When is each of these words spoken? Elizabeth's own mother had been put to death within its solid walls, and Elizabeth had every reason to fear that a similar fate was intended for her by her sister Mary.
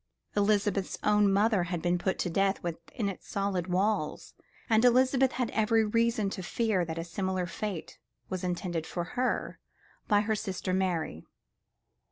Elizabeth's 0.35 0.97
own 1.03 1.31
mother 1.31 1.65
had 1.65 1.79
been 1.79 1.99
put 1.99 2.17
to 2.17 2.27
death 2.27 2.63
within 2.63 3.07
its 3.07 3.27
solid 3.29 3.67
walls, 3.67 4.33
and 4.67 4.83
Elizabeth 4.83 5.33
had 5.33 5.51
every 5.51 5.85
reason 5.85 6.27
to 6.31 6.41
fear 6.41 6.83
that 6.83 6.97
a 6.97 7.03
similar 7.03 7.45
fate 7.45 7.99
was 8.27 8.43
intended 8.43 8.87
for 8.87 9.03
her 9.13 9.59
by 10.07 10.21
her 10.21 10.35
sister 10.35 10.73
Mary. 10.73 11.27